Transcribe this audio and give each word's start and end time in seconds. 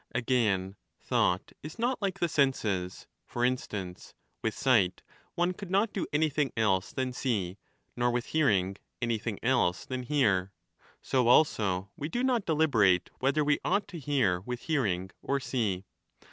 Again, 0.15 0.77
thought 0.99 1.51
is 1.61 1.77
not 1.77 2.01
like 2.01 2.19
the 2.19 2.27
senses; 2.27 3.05
for 3.27 3.45
instance, 3.45 4.15
with 4.41 4.55
18 4.55 4.57
sight 4.63 5.03
one 5.35 5.53
could 5.53 5.69
not 5.69 5.93
do 5.93 6.07
anything 6.11 6.51
else 6.57 6.91
than 6.91 7.13
see, 7.13 7.59
nor 7.95 8.09
with 8.09 8.25
hearing 8.25 8.77
anything 8.99 9.37
else 9.43 9.85
than 9.85 10.01
hear. 10.01 10.53
So 11.03 11.27
also 11.27 11.91
we 11.95 12.09
do 12.09 12.23
not 12.23 12.45
35 12.47 12.47
deliberate 12.47 13.09
whether 13.19 13.43
we 13.43 13.59
ought 13.63 13.87
to 13.89 13.99
hear 13.99 14.41
with 14.41 14.61
hearing 14.61 15.11
or 15.21 15.39
see. 15.39 15.83